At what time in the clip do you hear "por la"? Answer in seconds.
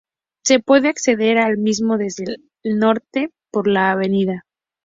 3.51-3.91